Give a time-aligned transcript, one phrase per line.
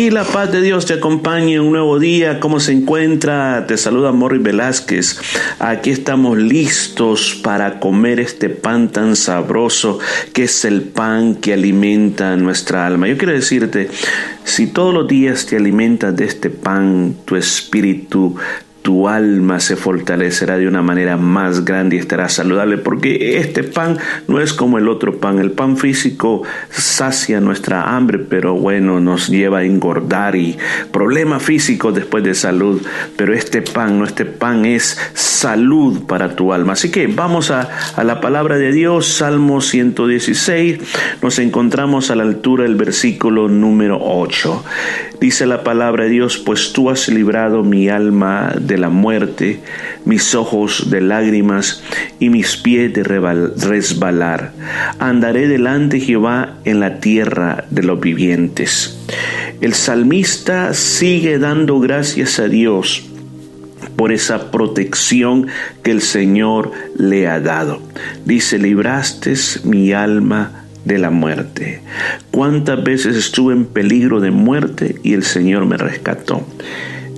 [0.00, 2.40] Y la paz de Dios te acompañe en un nuevo día.
[2.40, 3.66] ¿Cómo se encuentra?
[3.66, 5.20] Te saluda Morris Velázquez.
[5.58, 9.98] Aquí estamos listos para comer este pan tan sabroso
[10.32, 13.08] que es el pan que alimenta nuestra alma.
[13.08, 13.90] Yo quiero decirte,
[14.42, 18.36] si todos los días te alimentas de este pan, tu espíritu
[18.90, 23.98] tu alma se fortalecerá de una manera más grande y estará saludable, porque este pan
[24.26, 25.38] no es como el otro pan.
[25.38, 30.58] El pan físico sacia nuestra hambre, pero bueno, nos lleva a engordar y
[30.90, 32.82] problemas físicos después de salud.
[33.16, 36.72] Pero este pan, no este pan es salud para tu alma.
[36.72, 40.80] Así que vamos a, a la palabra de Dios, Salmo 116.
[41.22, 44.64] Nos encontramos a la altura del versículo número 8.
[45.20, 49.60] Dice la palabra de Dios, pues tú has librado mi alma de la muerte,
[50.06, 51.82] mis ojos de lágrimas
[52.18, 54.52] y mis pies de resbalar.
[54.98, 58.98] Andaré delante Jehová en la tierra de los vivientes.
[59.60, 63.04] El salmista sigue dando gracias a Dios
[63.96, 65.48] por esa protección
[65.82, 67.82] que el Señor le ha dado.
[68.24, 69.34] Dice, libraste
[69.64, 71.82] mi alma de la muerte.
[72.30, 76.46] Cuántas veces estuve en peligro de muerte y el Señor me rescató.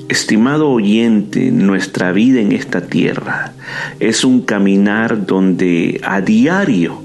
[0.09, 3.53] Estimado oyente, nuestra vida en esta tierra
[3.99, 7.01] es un caminar donde a diario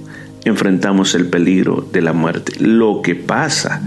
[0.47, 2.53] enfrentamos el peligro de la muerte.
[2.59, 3.81] Lo que pasa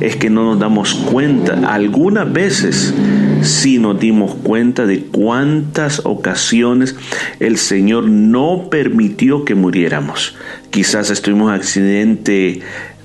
[0.00, 1.72] es que no nos damos cuenta.
[1.72, 2.94] Algunas veces
[3.42, 6.96] sí nos dimos cuenta de cuántas ocasiones
[7.40, 10.36] el Señor no permitió que muriéramos.
[10.76, 12.60] Quizás estuvimos en accidente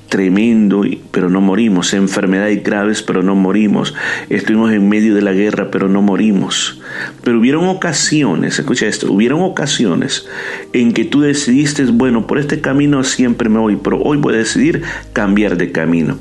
[0.10, 3.96] tremendo, pero no morimos, enfermedades graves, pero no morimos,
[4.28, 6.82] estuvimos en medio de la guerra, pero no morimos.
[7.24, 10.28] Pero hubieron ocasiones, escucha esto, hubieron ocasiones
[10.74, 14.40] en que tú decidiste, bueno, por este camino siempre me voy, pero hoy voy a
[14.40, 14.82] decidir
[15.14, 16.20] cambiar de camino.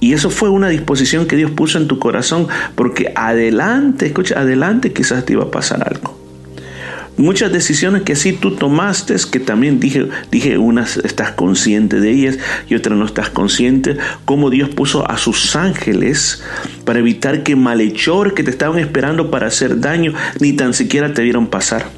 [0.00, 4.94] Y eso fue una disposición que Dios puso en tu corazón, porque adelante, escucha, adelante
[4.94, 6.17] quizás te iba a pasar algo
[7.18, 12.38] muchas decisiones que sí tú tomaste, que también dije, dije unas estás consciente de ellas
[12.68, 16.42] y otras no estás consciente, como Dios puso a sus ángeles
[16.84, 21.22] para evitar que malhechores que te estaban esperando para hacer daño ni tan siquiera te
[21.22, 21.90] vieron pasar.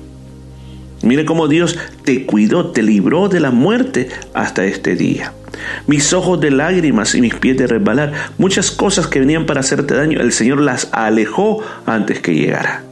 [1.02, 5.32] Mire cómo Dios te cuidó, te libró de la muerte hasta este día.
[5.86, 9.94] Mis ojos de lágrimas y mis pies de resbalar, muchas cosas que venían para hacerte
[9.94, 12.89] daño, el Señor las alejó antes que llegara.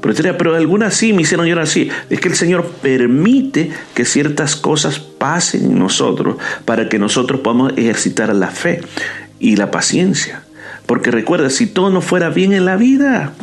[0.00, 1.88] Pero, algunas sí me hicieron llorar así.
[2.10, 7.72] Es que el Señor permite que ciertas cosas pasen en nosotros para que nosotros podamos
[7.76, 8.80] ejercitar la fe
[9.40, 10.42] y la paciencia.
[10.86, 13.34] Porque recuerda, si todo no fuera bien en la vida,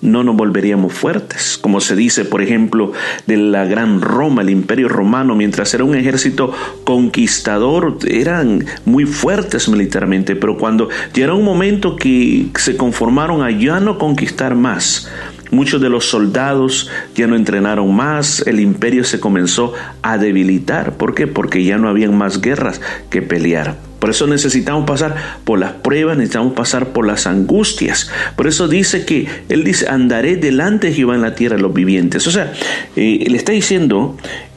[0.00, 1.58] no nos volveríamos fuertes.
[1.58, 2.92] Como se dice, por ejemplo,
[3.26, 6.52] de la gran Roma, el imperio romano, mientras era un ejército
[6.84, 13.80] conquistador, eran muy fuertes militarmente, pero cuando llegó un momento que se conformaron a ya
[13.80, 15.08] no conquistar más,
[15.50, 19.72] Muchos de los soldados ya no entrenaron más, el imperio se comenzó
[20.02, 20.96] a debilitar.
[20.96, 21.26] ¿Por qué?
[21.26, 23.76] Porque ya no habían más guerras que pelear.
[23.98, 28.10] Por eso necesitamos pasar por las pruebas, necesitamos pasar por las angustias.
[28.36, 31.74] Por eso dice que Él dice, andaré delante de Jehová en la tierra de los
[31.74, 32.26] vivientes.
[32.26, 32.52] O sea,
[32.94, 34.16] eh, le está diciendo,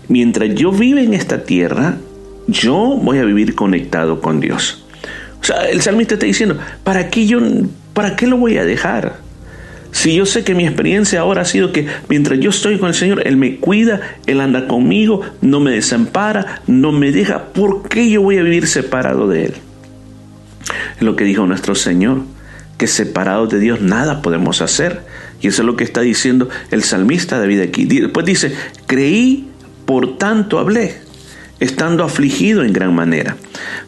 [0.09, 1.97] mientras yo vive en esta tierra,
[2.47, 4.83] yo voy a vivir conectado con Dios.
[5.41, 7.39] O sea, el salmista está diciendo, ¿para qué yo,
[7.93, 9.20] para qué lo voy a dejar?
[9.91, 12.95] Si yo sé que mi experiencia ahora ha sido que mientras yo estoy con el
[12.95, 18.09] Señor, Él me cuida, Él anda conmigo, no me desampara, no me deja, ¿por qué
[18.09, 19.53] yo voy a vivir separado de Él?
[20.95, 22.21] Es lo que dijo nuestro Señor,
[22.77, 25.01] que separados de Dios nada podemos hacer.
[25.41, 27.85] Y eso es lo que está diciendo el salmista David aquí.
[27.85, 28.55] Después dice,
[28.87, 29.49] creí,
[29.85, 30.95] por tanto hablé,
[31.59, 33.35] estando afligido en gran manera.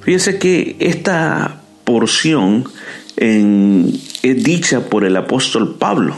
[0.01, 2.65] Fíjese que esta porción
[3.18, 6.16] es dicha por el apóstol Pablo.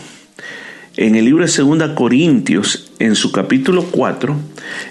[0.97, 4.35] En el libro de 2 Corintios, en su capítulo 4,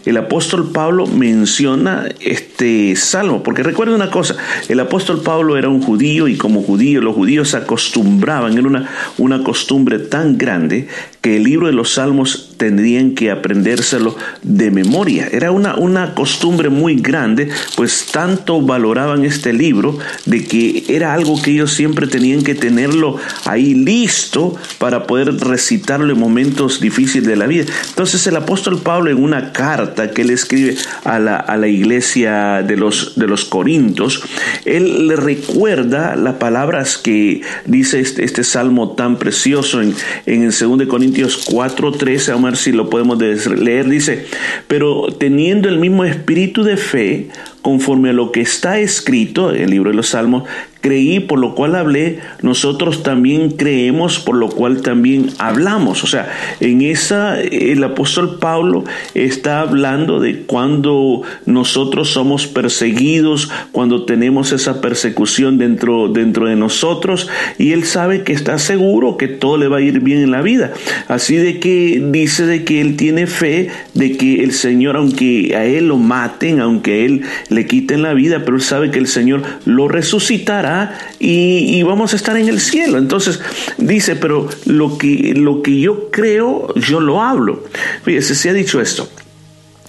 [0.05, 4.37] el apóstol Pablo menciona este salmo, porque recuerda una cosa,
[4.69, 9.43] el apóstol Pablo era un judío y como judío los judíos acostumbraban, era una, una
[9.43, 10.89] costumbre tan grande
[11.21, 15.29] que el libro de los salmos tendrían que aprendérselo de memoria.
[15.33, 21.41] Era una, una costumbre muy grande, pues tanto valoraban este libro de que era algo
[21.41, 23.17] que ellos siempre tenían que tenerlo
[23.47, 27.65] ahí listo para poder recitarlo en momentos difíciles de la vida.
[27.95, 30.75] Entonces el apóstol Pablo en una carta que él escribe
[31.05, 34.21] a la, a la iglesia de los, de los Corintios,
[34.65, 39.95] él le recuerda las palabras que dice este, este salmo tan precioso en,
[40.27, 44.27] en el 2 Corintios 4.13, vamos a ver si lo podemos leer, dice,
[44.67, 47.29] pero teniendo el mismo espíritu de fe,
[47.65, 50.45] conforme a lo que está escrito, el libro de los Salmos,
[50.85, 56.05] creí, por lo cual hablé, nosotros también creemos, por lo cual también hablamos.
[56.05, 56.31] O sea,
[56.61, 58.85] en esa el apóstol Pablo
[59.15, 67.31] está hablando de cuando nosotros somos perseguidos, cuando tenemos esa persecución dentro, dentro de nosotros,
[67.57, 70.43] y él sabe que está seguro que todo le va a ir bien en la
[70.43, 70.75] vida.
[71.09, 75.65] Así de que dice de que él tiene fe de que el Señor, aunque a
[75.65, 77.23] él lo maten, aunque él
[77.55, 82.17] le quiten la vida, pero él sabe que el Señor lo resucitará y, vamos a
[82.17, 82.99] estar en el cielo.
[82.99, 83.41] Entonces
[83.79, 87.65] dice, pero lo que, lo que yo creo, yo lo hablo.
[88.03, 89.09] Fíjese, se ha dicho esto.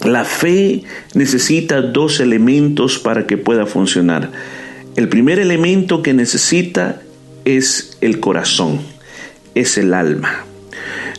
[0.04, 0.84] La fe
[1.14, 4.32] necesita dos elementos para que pueda funcionar.
[4.96, 7.02] El primer elemento que necesita
[7.44, 8.82] es el corazón,
[9.56, 10.46] es el alma.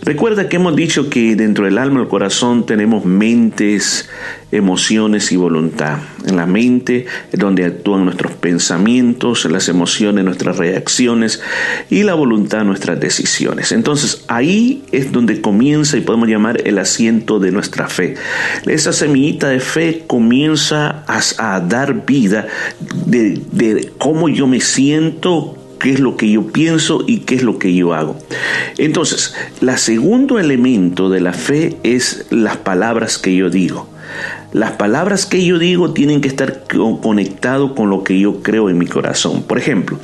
[0.02, 4.08] Recuerda que hemos dicho que dentro del alma el corazón tenemos mentes,
[4.52, 5.98] emociones y voluntad.
[6.26, 11.40] En la mente es donde actúan nuestros pensamientos, las emociones, nuestras reacciones
[11.90, 13.72] y la voluntad, nuestras decisiones.
[13.72, 18.14] Entonces ahí es donde comienza y podemos llamar el asiento de nuestra fe.
[18.66, 22.46] Esa semillita de fe comienza a, dar vida
[23.06, 27.42] de, de cómo yo me siento, qué es lo que yo pienso y qué es
[27.42, 28.16] lo que yo hago.
[28.78, 33.88] Entonces, el segundo elemento de la fe es las palabras que yo digo.
[34.52, 36.62] Las palabras que yo digo tienen que estar
[37.02, 39.42] conectadas con lo que yo creo en mi corazón.
[39.42, 39.98] Por ejemplo,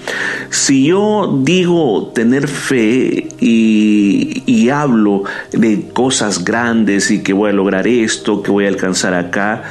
[0.51, 7.87] si yo digo tener fe y, hablo de cosas grandes y que voy a lograr
[7.87, 9.65] esto, que voy a alcanzar acá,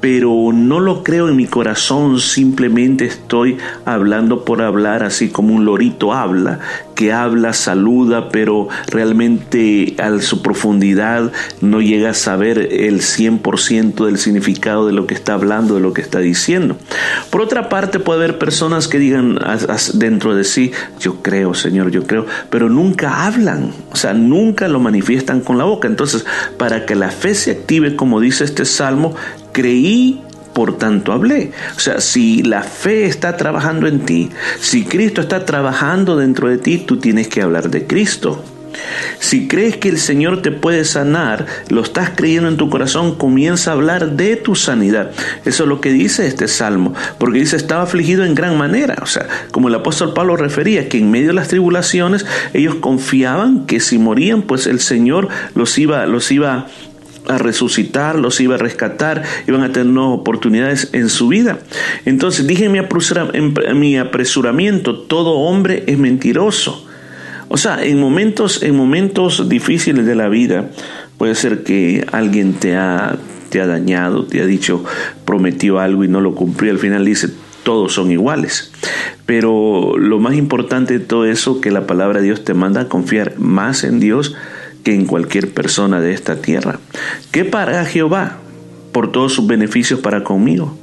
[0.00, 5.64] pero no lo creo en mi corazón, simplemente estoy hablando por hablar, así como un
[5.64, 6.60] lorito habla,
[6.94, 14.18] que habla, saluda, pero realmente a su profundidad no llega a saber el 100% del
[14.18, 16.76] significado de lo que está hablando, de lo que está diciendo.
[17.30, 19.38] Por otra parte, puede haber personas que digan
[19.94, 24.80] dentro de sí, yo creo, Señor, yo creo, pero nunca hablan, o sea, nunca lo
[24.80, 25.88] manifiestan con la boca.
[25.88, 26.26] Entonces,
[26.58, 29.14] para que la fe se active, como dice este salmo,
[29.52, 30.20] creí,
[30.52, 31.52] por tanto hablé.
[31.76, 34.30] O sea, si la fe está trabajando en ti,
[34.60, 38.44] si Cristo está trabajando dentro de ti, tú tienes que hablar de Cristo.
[39.18, 43.70] Si crees que el Señor te puede sanar, lo estás creyendo en tu corazón, comienza
[43.70, 45.10] a hablar de tu sanidad.
[45.44, 48.96] Eso es lo que dice este salmo, porque dice estaba afligido en gran manera.
[49.02, 52.24] O sea, como el apóstol Pablo refería, que en medio de las tribulaciones
[52.54, 56.66] ellos confiaban que si morían, pues el Señor los iba, los iba
[57.30, 61.60] a resucitar, los iba a rescatar, iban a tener nuevas oportunidades en su vida.
[62.04, 62.72] Entonces dije en
[63.78, 66.86] mi, apresuramiento, todo hombre es mentiroso.
[67.48, 70.70] O sea, en momentos, en momentos difíciles de la vida,
[71.18, 73.16] puede ser que alguien te ha,
[73.48, 74.84] te ha dañado, te ha dicho,
[75.24, 77.28] prometió algo y no lo cumplió, al final dice,
[77.62, 78.72] todos son iguales.
[79.26, 82.88] Pero lo más importante de todo eso, que la palabra de Dios te manda a
[82.88, 84.34] confiar más en Dios,
[84.82, 86.78] que en cualquier persona de esta tierra.
[87.30, 88.38] ¿Qué para Jehová
[88.92, 90.76] por todos sus beneficios para conmigo?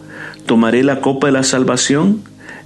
[0.46, 2.22] Tomaré la copa de la salvación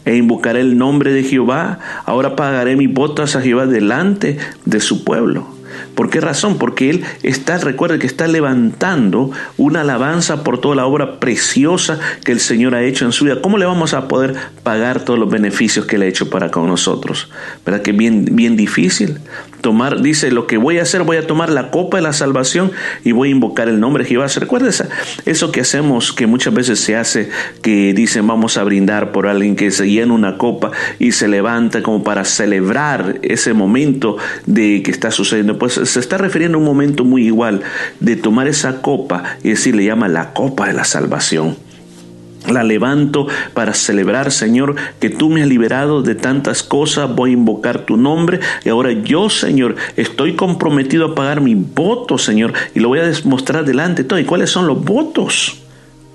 [0.06, 1.80] e invocaré el nombre de Jehová.
[2.06, 5.48] Ahora pagaré mis botas a Jehová delante de su pueblo.
[5.96, 6.58] ¿Por qué razón?
[6.58, 12.32] Porque Él está, recuerde que está levantando una alabanza por toda la obra preciosa que
[12.32, 13.42] el Señor ha hecho en su vida.
[13.42, 16.68] ¿Cómo le vamos a poder pagar todos los beneficios que Él ha hecho para con
[16.68, 17.30] nosotros?
[17.66, 19.20] ¿Verdad que bien, bien difícil?
[19.62, 22.72] tomar, dice, lo que voy a hacer, voy a tomar la copa de la salvación
[23.04, 24.28] y voy a invocar el nombre de Jehová.
[24.36, 24.70] ¿Recuerda
[25.26, 27.30] eso que hacemos, que muchas veces se hace,
[27.62, 31.82] que dicen vamos a brindar por alguien que se llena una copa y se levanta
[31.82, 35.58] como para celebrar ese momento de que está sucediendo?
[35.62, 37.62] Pues se está refiriendo a un momento muy igual
[38.00, 41.56] de tomar esa copa y decir, le llama la copa de la salvación.
[42.50, 47.16] La levanto para celebrar, Señor, que tú me has liberado de tantas cosas.
[47.16, 48.40] Voy a invocar tu nombre.
[48.66, 52.54] Y ahora yo, Señor, estoy comprometido a pagar mi voto, Señor.
[52.74, 54.18] Y lo voy a demostrar delante de todo.
[54.18, 55.62] ¿Y cuáles son los votos?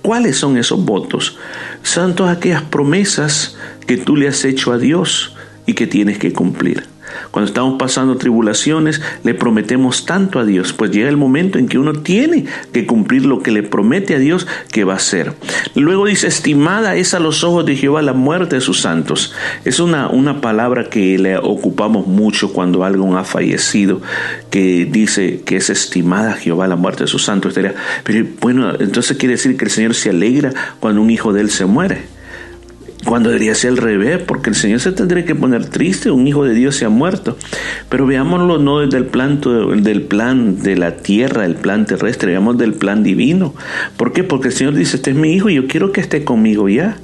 [0.02, 1.38] ¿Cuáles son esos votos?
[1.84, 5.36] Son todas aquellas promesas que tú le has hecho a Dios
[5.66, 6.95] y que tienes que cumplir.
[7.30, 11.78] Cuando estamos pasando tribulaciones, le prometemos tanto a Dios, pues llega el momento en que
[11.78, 15.34] uno tiene que cumplir lo que le promete a Dios que va a hacer.
[15.74, 19.34] Luego dice, estimada es a los ojos de Jehová la muerte de sus santos.
[19.64, 24.00] Es una, una palabra que le ocupamos mucho cuando alguien ha fallecido,
[24.50, 27.54] que dice que es estimada Jehová la muerte de sus santos.
[28.04, 31.50] Pero bueno, entonces quiere decir que el Señor se alegra cuando un hijo de él
[31.50, 32.15] se muere.
[33.06, 36.44] Cuando debería ser al revés, porque el Señor se tendría que poner triste, un hijo
[36.44, 37.36] de Dios se ha muerto.
[37.88, 42.58] Pero veámoslo no desde el plan, del plan de la tierra, el plan terrestre, veamos
[42.58, 43.54] del plan divino.
[43.96, 44.24] ¿Por qué?
[44.24, 46.96] Porque el Señor dice, este es mi hijo y yo quiero que esté conmigo ya.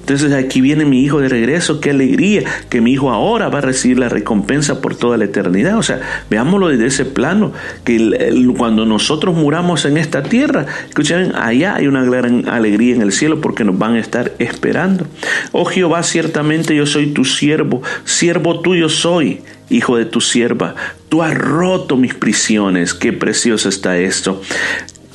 [0.00, 3.62] Entonces aquí viene mi hijo de regreso, qué alegría que mi hijo ahora va a
[3.62, 5.78] recibir la recompensa por toda la eternidad.
[5.78, 7.52] O sea, veámoslo desde ese plano,
[7.84, 13.12] que cuando nosotros muramos en esta tierra, escuchen, allá hay una gran alegría en el
[13.12, 15.06] cielo porque nos van a estar esperando.
[15.52, 20.74] Oh Jehová, ciertamente yo soy tu siervo, siervo tuyo soy hijo de tu sierva,
[21.08, 24.40] tú has roto mis prisiones, qué precioso está esto.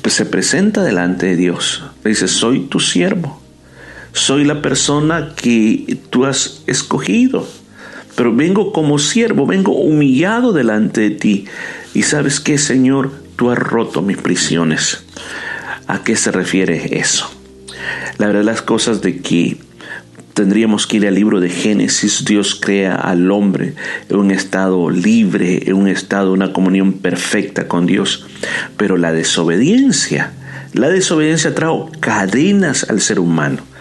[0.02, 3.42] Pues se presenta delante de Dios, dice, soy tu siervo,
[4.14, 7.48] soy la persona que tú has escogido,
[8.16, 11.46] pero vengo como siervo, vengo humillado delante de ti.
[11.94, 15.04] Y sabes qué, Señor, tú has roto mis prisiones.
[15.88, 17.30] ¿A qué se refiere eso?
[18.20, 19.58] La verdad las cosas de que
[20.34, 23.74] tendríamos que ir al libro de Génesis, Dios crea al hombre
[24.10, 28.28] en un estado libre, en un estado una comunión perfecta con Dios.
[28.78, 30.34] Pero la desobediencia,
[30.74, 33.73] la desobediencia trajo cadenas al ser humano.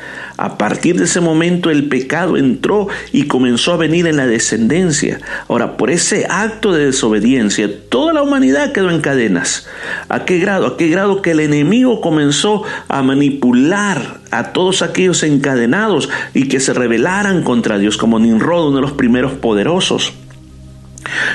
[0.43, 5.21] A partir de ese momento el pecado entró y comenzó a venir en la descendencia.
[5.47, 9.69] Ahora, por ese acto de desobediencia, toda la humanidad quedó en cadenas.
[10.09, 10.67] ¿A qué grado?
[10.67, 16.59] ¿A qué grado que el enemigo comenzó a manipular a todos aquellos encadenados y que
[16.59, 20.13] se rebelaran contra Dios, como Nimrod, uno de los primeros poderosos?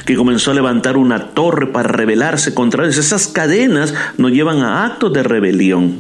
[0.05, 2.97] Que comenzó a levantar una torre para rebelarse contra Dios.
[2.97, 5.99] Esas cadenas nos llevan a actos de rebelión.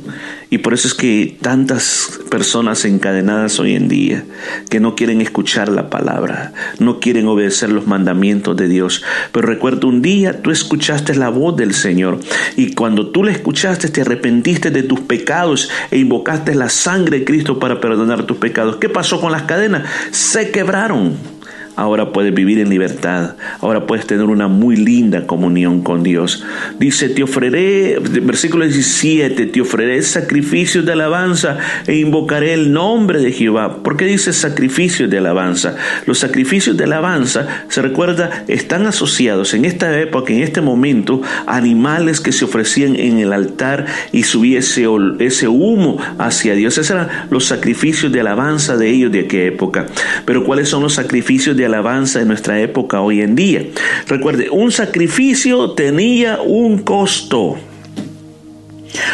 [0.49, 4.23] Y por eso es que tantas personas encadenadas hoy en día
[4.69, 9.03] que no quieren escuchar la palabra, no quieren obedecer los mandamientos de Dios.
[9.33, 12.19] Pero recuerda, un día tú escuchaste la voz del Señor
[12.55, 17.25] y cuando tú la escuchaste te arrepentiste de tus pecados e invocaste la sangre de
[17.25, 18.77] Cristo para perdonar tus pecados.
[18.77, 19.83] ¿Qué pasó con las cadenas?
[20.11, 21.36] Se quebraron
[21.77, 26.43] ahora puedes vivir en libertad, ahora puedes tener una muy linda comunión con Dios.
[26.79, 33.31] Dice, te ofreceré, versículo 17, te ofreceré sacrificios de alabanza e invocaré el nombre de
[33.31, 33.83] Jehová.
[33.83, 35.75] ¿Por qué dice sacrificios de alabanza?
[36.07, 42.19] Los sacrificios de alabanza, se recuerda, están asociados en esta época, en este momento, animales
[42.19, 46.79] que se ofrecían en el altar y subía ese, humo hacia Dios.
[46.79, 49.85] Esos eran los sacrificios de alabanza de ellos de aquella época.
[50.25, 53.63] Pero ¿cuáles son los sacrificios de alabanza en nuestra época hoy en día.
[54.07, 57.57] Recuerde, un sacrificio tenía un costo.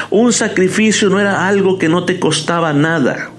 [0.09, 3.31] Un sacrificio no era algo que no te costaba nada.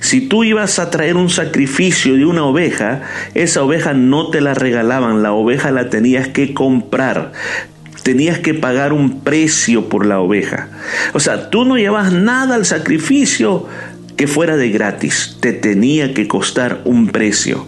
[0.00, 4.52] Si tú ibas a traer un sacrificio de una oveja, esa oveja no te la
[4.52, 7.32] regalaban, la oveja la tenías que comprar.
[8.02, 10.68] Tenías que pagar un precio por la oveja.
[11.14, 13.66] O sea, tú no llevas nada al sacrificio,
[14.16, 17.66] que fuera de gratis, te tenía que costar un precio.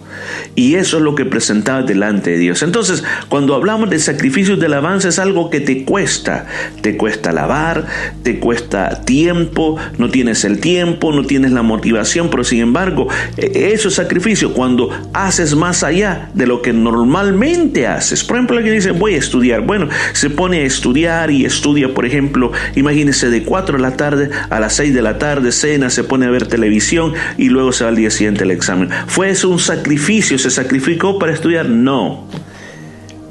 [0.55, 2.63] Y eso es lo que presentabas delante de Dios.
[2.63, 6.47] Entonces, cuando hablamos de sacrificios de alabanza es algo que te cuesta.
[6.81, 7.85] Te cuesta lavar,
[8.23, 13.07] te cuesta tiempo, no tienes el tiempo, no tienes la motivación, pero sin embargo,
[13.37, 18.23] e, esos sacrificios cuando haces más allá de lo que normalmente haces.
[18.23, 19.61] Por ejemplo, alguien dice, voy a estudiar.
[19.61, 24.29] Bueno, se pone a estudiar y estudia, por ejemplo, imagínese de 4 de la tarde
[24.49, 27.83] a las 6 de la tarde, cena, se pone a ver televisión y luego se
[27.83, 28.89] va al día siguiente el examen.
[29.07, 30.16] ¿Fue eso un sacrificio?
[30.21, 31.69] ¿Se sacrificó para estudiar?
[31.69, 32.27] No.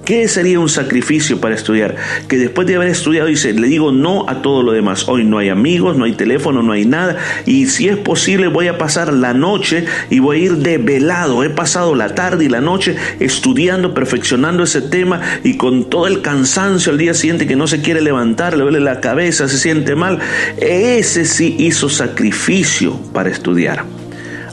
[0.07, 1.97] ¿Qué sería un sacrificio para estudiar?
[2.29, 5.09] Que después de haber estudiado dice, le digo no a todo lo demás.
[5.09, 7.17] Hoy no hay amigos, no hay teléfono, no hay nada.
[7.45, 11.43] Y si es posible voy a pasar la noche y voy a ir de velado.
[11.43, 16.23] He pasado la tarde y la noche estudiando, perfeccionando ese tema y con todo el
[16.23, 19.97] cansancio al día siguiente que no se quiere levantar, le duele la cabeza, se siente
[19.97, 20.21] mal.
[20.59, 23.85] Ese sí hizo sacrificio para estudiar.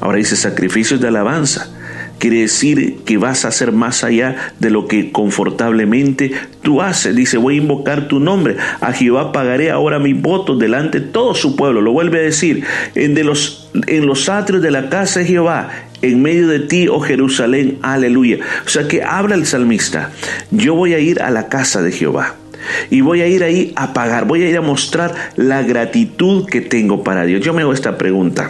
[0.02, 1.73] Ahora dice sacrificios de alabanza
[2.24, 7.14] quiere decir que vas a hacer más allá de lo que confortablemente tú haces.
[7.14, 8.56] Dice, voy a invocar tu nombre.
[8.80, 11.82] A Jehová pagaré ahora mis votos delante de todo su pueblo.
[11.82, 12.64] Lo vuelve a decir,
[12.96, 15.70] en, los, en los atrios de la casa de Jehová,
[16.02, 18.38] en medio de ti, oh Jerusalén, aleluya.
[18.66, 20.12] O sea que habla el salmista,
[20.50, 22.36] yo voy a ir a la casa de Jehová.
[22.90, 26.62] Y voy a ir ahí a pagar, voy a ir a mostrar la gratitud que
[26.62, 27.42] tengo para Dios.
[27.44, 28.50] Yo me hago esta pregunta.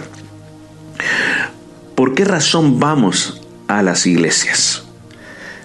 [1.95, 3.39] ¿Por qué razón vamos
[3.77, 4.83] a las iglesias.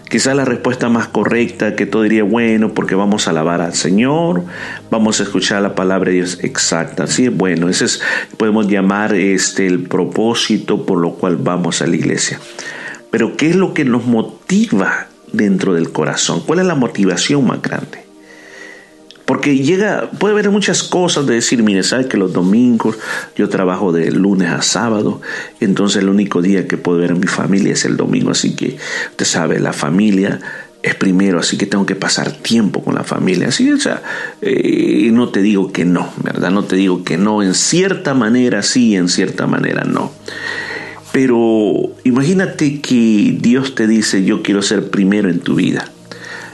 [0.08, 4.42] Quizá la respuesta más correcta que todo diría, bueno, porque vamos a alabar al Señor,
[4.90, 7.06] vamos a escuchar la palabra de Dios exacta.
[7.06, 8.00] Sí, bueno, ese es,
[8.38, 12.40] podemos llamar este el propósito por lo cual vamos a la iglesia.
[13.10, 16.42] Pero ¿qué es lo que nos motiva dentro del corazón?
[16.46, 18.07] ¿Cuál es la motivación más grande?
[19.28, 22.96] Porque llega, puede haber muchas cosas de decir, mire, sabe que los domingos
[23.36, 25.20] yo trabajo de lunes a sábado,
[25.60, 28.78] entonces el único día que puedo ver a mi familia es el domingo, así que
[29.10, 30.40] usted sabe, la familia
[30.82, 33.48] es primero, así que tengo que pasar tiempo con la familia.
[33.48, 34.02] Así, o sea,
[34.40, 36.50] eh, no te digo que no, ¿verdad?
[36.50, 40.10] No te digo que no, en cierta manera sí, en cierta manera no.
[41.12, 45.90] Pero imagínate que Dios te dice, yo quiero ser primero en tu vida.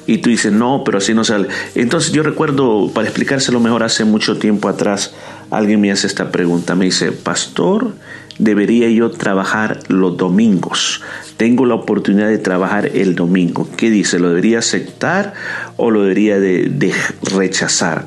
[0.06, 1.48] Y tú dices, no, pero así no sale.
[1.74, 5.14] Entonces yo recuerdo, para explicárselo mejor, hace mucho tiempo atrás,
[5.50, 6.74] alguien me hace esta pregunta.
[6.74, 7.94] Me dice, pastor,
[8.38, 11.02] debería yo trabajar los domingos.
[11.36, 13.68] Tengo la oportunidad de trabajar el domingo.
[13.76, 14.18] ¿Qué dice?
[14.18, 15.34] ¿Lo debería aceptar
[15.76, 16.92] o lo debería de,
[17.22, 18.06] rechazar?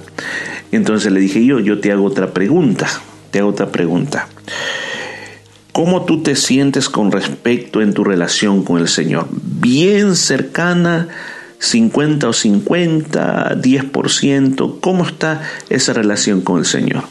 [0.72, 2.88] Entonces le dije yo, yo te hago otra pregunta.
[3.32, 4.28] Te hago otra pregunta.
[5.72, 9.28] ¿Cómo tú te sientes con respecto en tu relación con el Señor?
[9.32, 11.08] ¿Bien cercana?
[11.60, 17.04] 50 o 50, 10%, ¿cómo está esa relación con el Señor?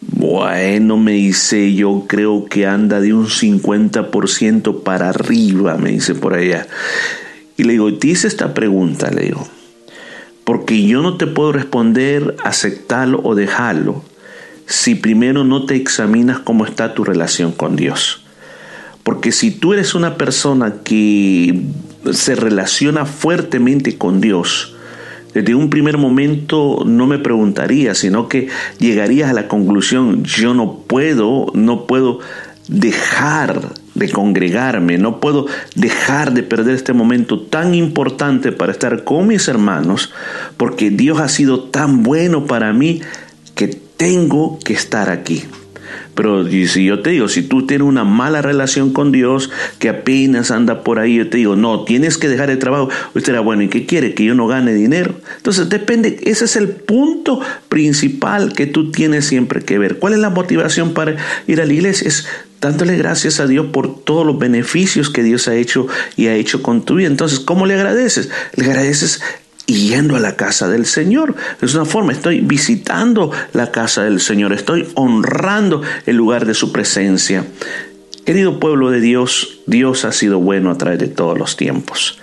[0.00, 6.34] Bueno, me dice, yo creo que anda de un 50% para arriba, me dice por
[6.34, 6.66] allá.
[7.56, 9.48] Y le digo, te hice esta pregunta, le digo,
[10.44, 14.04] porque yo no te puedo responder aceptarlo o dejarlo
[14.66, 18.22] si primero no te examinas cómo está tu relación con Dios.
[19.02, 21.62] Porque si tú eres una persona que
[22.12, 24.76] se relaciona fuertemente con Dios,
[25.36, 28.48] desde un primer momento no me preguntaría, sino que
[28.78, 32.20] llegarías a la conclusión, yo no puedo, no puedo
[32.68, 39.26] dejar de congregarme, no puedo dejar de perder este momento tan importante para estar con
[39.26, 40.10] mis hermanos,
[40.56, 43.02] porque Dios ha sido tan bueno para mí
[43.54, 45.44] que tengo que estar aquí.
[46.14, 50.50] Pero si yo te digo, si tú tienes una mala relación con Dios, que apenas
[50.50, 52.88] anda por ahí, yo te digo, no, tienes que dejar el trabajo.
[53.14, 54.14] Usted dirá, bueno, ¿y qué quiere?
[54.14, 55.14] Que yo no gane dinero.
[55.36, 59.98] Entonces depende, ese es el punto principal que tú tienes siempre que ver.
[59.98, 61.16] ¿Cuál es la motivación para
[61.46, 62.08] ir a la iglesia?
[62.08, 62.26] Es
[62.60, 66.62] dándole gracias a Dios por todos los beneficios que Dios ha hecho y ha hecho
[66.62, 67.08] con tu vida.
[67.08, 68.30] Entonces, ¿cómo le agradeces?
[68.54, 69.20] Le agradeces
[69.66, 71.34] y yendo a la casa del Señor.
[71.60, 76.72] Es una forma, estoy visitando la casa del Señor, estoy honrando el lugar de su
[76.72, 77.44] presencia.
[78.24, 82.18] Querido pueblo de Dios, Dios ha sido bueno a través de todos los tiempos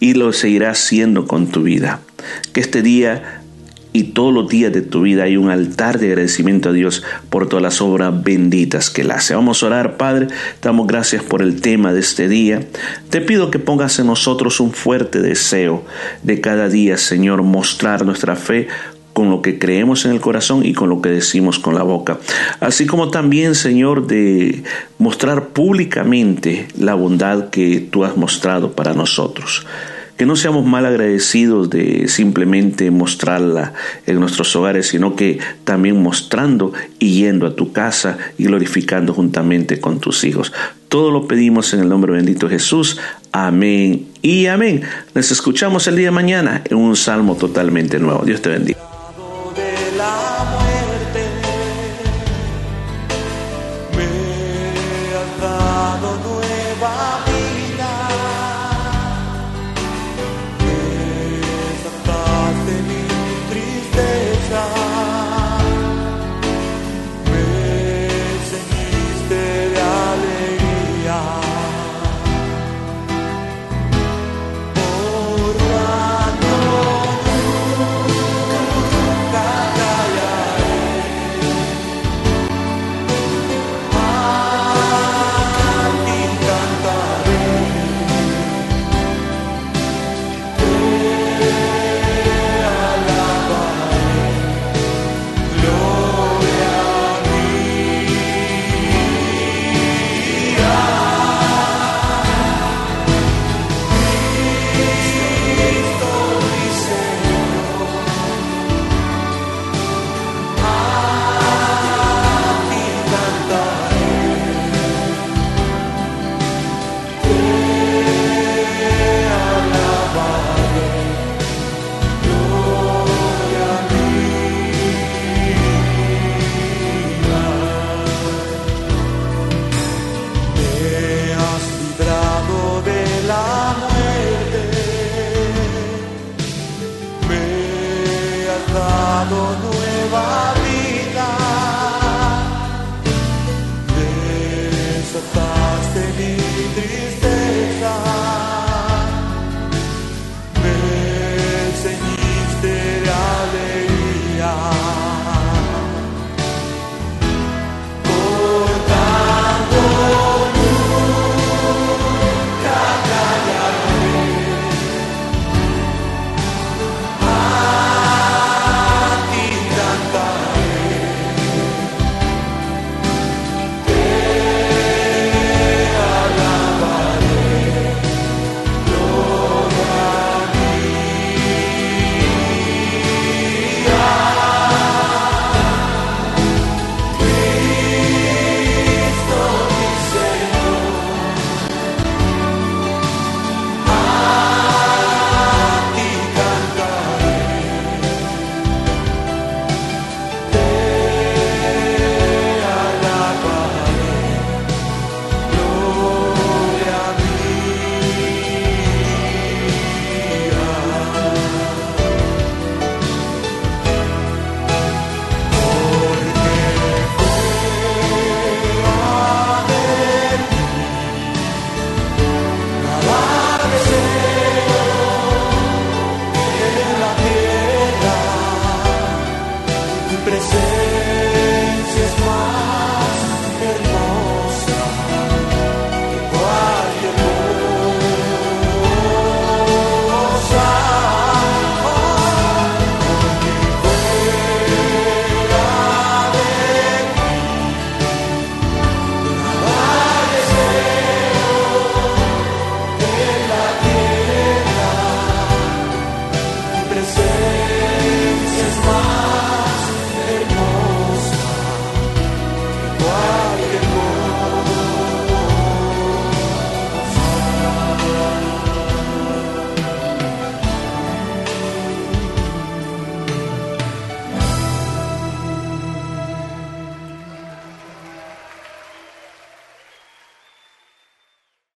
[0.00, 2.00] y lo seguirá siendo con tu vida.
[2.52, 3.37] Que este día
[3.92, 7.48] y todos los días de tu vida hay un altar de agradecimiento a Dios por
[7.48, 9.34] todas las obras benditas que Él hace.
[9.34, 10.28] Vamos a orar, Padre,
[10.62, 12.60] damos gracias por el tema de este día.
[13.10, 15.84] Te pido que pongas en nosotros un fuerte deseo
[16.22, 18.68] de cada día, Señor, mostrar nuestra fe
[19.12, 22.18] con lo que creemos en el corazón y con lo que decimos con la boca.
[22.60, 24.62] Así como también, Señor, de
[24.98, 29.66] mostrar públicamente la bondad que tú has mostrado para nosotros
[30.18, 33.72] que no seamos mal agradecidos de simplemente mostrarla
[34.04, 39.80] en nuestros hogares, sino que también mostrando y yendo a tu casa y glorificando juntamente
[39.80, 40.52] con tus hijos.
[40.88, 42.98] Todo lo pedimos en el nombre bendito de Jesús.
[43.30, 44.82] Amén y amén.
[45.14, 48.24] Les escuchamos el día de mañana en un salmo totalmente nuevo.
[48.24, 48.97] Dios te bendiga.